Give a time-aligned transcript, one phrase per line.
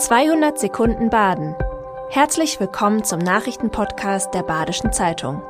[0.00, 1.54] 200 Sekunden Baden.
[2.08, 5.42] Herzlich willkommen zum Nachrichtenpodcast der Badischen Zeitung.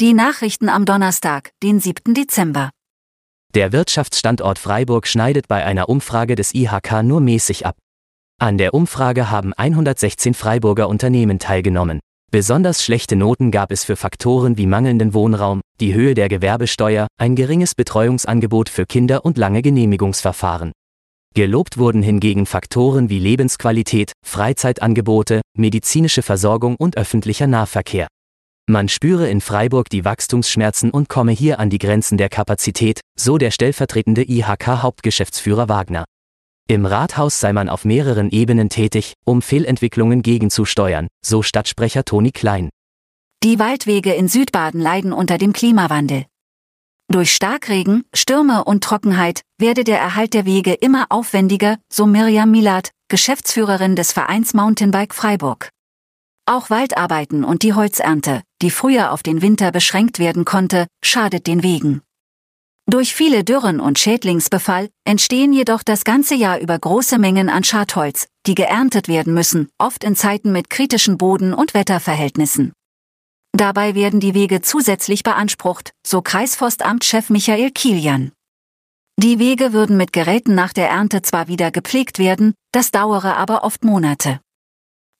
[0.00, 2.14] Die Nachrichten am Donnerstag, den 7.
[2.14, 2.70] Dezember.
[3.54, 7.76] Der Wirtschaftsstandort Freiburg schneidet bei einer Umfrage des IHK nur mäßig ab.
[8.38, 12.00] An der Umfrage haben 116 Freiburger Unternehmen teilgenommen.
[12.32, 17.34] Besonders schlechte Noten gab es für Faktoren wie mangelnden Wohnraum, die Höhe der Gewerbesteuer, ein
[17.34, 20.70] geringes Betreuungsangebot für Kinder und lange Genehmigungsverfahren.
[21.34, 28.06] Gelobt wurden hingegen Faktoren wie Lebensqualität, Freizeitangebote, medizinische Versorgung und öffentlicher Nahverkehr.
[28.68, 33.38] Man spüre in Freiburg die Wachstumsschmerzen und komme hier an die Grenzen der Kapazität, so
[33.38, 36.04] der stellvertretende IHK-Hauptgeschäftsführer Wagner.
[36.70, 42.70] Im Rathaus sei man auf mehreren Ebenen tätig, um Fehlentwicklungen gegenzusteuern, so Stadtsprecher Toni Klein.
[43.42, 46.26] Die Waldwege in Südbaden leiden unter dem Klimawandel.
[47.08, 52.92] Durch Starkregen, Stürme und Trockenheit werde der Erhalt der Wege immer aufwendiger, so Mirjam Milat,
[53.08, 55.70] Geschäftsführerin des Vereins Mountainbike Freiburg.
[56.46, 61.64] Auch Waldarbeiten und die Holzernte, die früher auf den Winter beschränkt werden konnte, schadet den
[61.64, 62.00] Wegen.
[62.90, 68.26] Durch viele Dürren und Schädlingsbefall entstehen jedoch das ganze Jahr über große Mengen an Schadholz,
[68.48, 72.72] die geerntet werden müssen, oft in Zeiten mit kritischen Boden- und Wetterverhältnissen.
[73.52, 78.32] Dabei werden die Wege zusätzlich beansprucht, so Kreisforstamtschef Michael Kilian.
[79.16, 83.62] Die Wege würden mit Geräten nach der Ernte zwar wieder gepflegt werden, das dauere aber
[83.62, 84.40] oft Monate.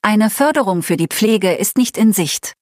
[0.02, 2.54] Eine Förderung für die Pflege ist nicht in Sicht.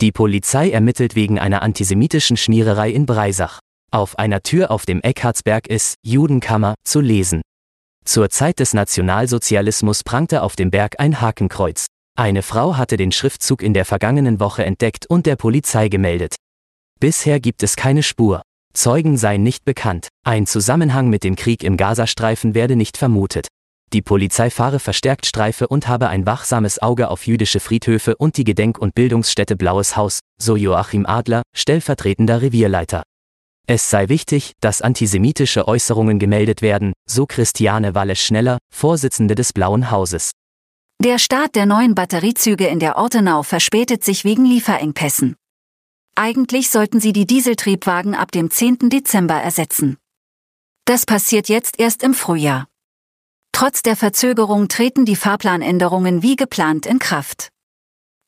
[0.00, 3.60] Die Polizei ermittelt wegen einer antisemitischen Schmiererei in Breisach.
[3.90, 7.40] Auf einer Tür auf dem Eckhartsberg ist Judenkammer zu lesen.
[8.04, 11.86] Zur Zeit des Nationalsozialismus prangte auf dem Berg ein Hakenkreuz.
[12.14, 16.36] Eine Frau hatte den Schriftzug in der vergangenen Woche entdeckt und der Polizei gemeldet.
[17.00, 18.42] Bisher gibt es keine Spur.
[18.74, 20.08] Zeugen seien nicht bekannt.
[20.22, 23.48] Ein Zusammenhang mit dem Krieg im Gazastreifen werde nicht vermutet.
[23.94, 28.44] Die Polizei fahre verstärkt Streife und habe ein wachsames Auge auf jüdische Friedhöfe und die
[28.44, 33.02] Gedenk- und Bildungsstätte Blaues Haus, so Joachim Adler, stellvertretender Revierleiter.
[33.70, 40.30] Es sei wichtig, dass antisemitische Äußerungen gemeldet werden, so Christiane Walle-Schneller, Vorsitzende des Blauen Hauses.
[41.04, 45.36] Der Start der neuen Batteriezüge in der Ortenau verspätet sich wegen Lieferengpässen.
[46.16, 48.88] Eigentlich sollten sie die Dieseltriebwagen ab dem 10.
[48.88, 49.98] Dezember ersetzen.
[50.86, 52.68] Das passiert jetzt erst im Frühjahr.
[53.52, 57.50] Trotz der Verzögerung treten die Fahrplanänderungen wie geplant in Kraft.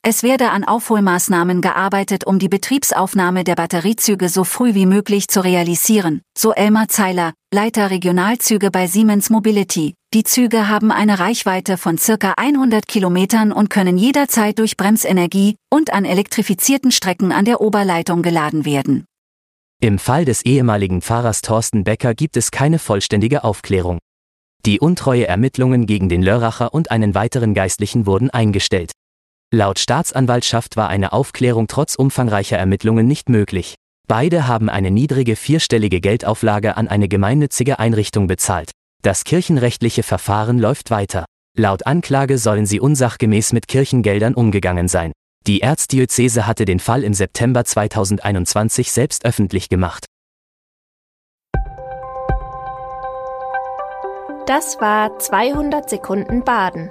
[0.03, 5.45] Es werde an Aufholmaßnahmen gearbeitet, um die Betriebsaufnahme der Batteriezüge so früh wie möglich zu
[5.45, 9.93] realisieren, so Elmar Zeiler, Leiter Regionalzüge bei Siemens Mobility.
[10.15, 15.93] Die Züge haben eine Reichweite von circa 100 Kilometern und können jederzeit durch Bremsenergie und
[15.93, 19.05] an elektrifizierten Strecken an der Oberleitung geladen werden.
[19.83, 23.99] Im Fall des ehemaligen Fahrers Thorsten Becker gibt es keine vollständige Aufklärung.
[24.65, 28.93] Die untreue Ermittlungen gegen den Lörracher und einen weiteren Geistlichen wurden eingestellt.
[29.53, 33.75] Laut Staatsanwaltschaft war eine Aufklärung trotz umfangreicher Ermittlungen nicht möglich.
[34.07, 38.71] Beide haben eine niedrige vierstellige Geldauflage an eine gemeinnützige Einrichtung bezahlt.
[39.03, 41.25] Das kirchenrechtliche Verfahren läuft weiter.
[41.59, 45.11] Laut Anklage sollen sie unsachgemäß mit Kirchengeldern umgegangen sein.
[45.49, 50.07] Die Erzdiözese hatte den Fall im September 2021 selbst öffentlich gemacht.
[54.47, 56.91] Das war 200 Sekunden Baden.